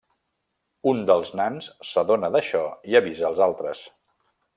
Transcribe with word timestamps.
Un 0.91 1.01
dels 1.09 1.31
nans 1.39 1.67
s'adona 1.89 2.31
d'això 2.37 2.63
i 2.93 2.97
avisa 3.01 3.29
els 3.29 3.43
altres. 3.49 3.83